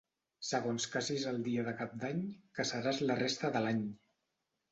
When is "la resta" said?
3.11-3.55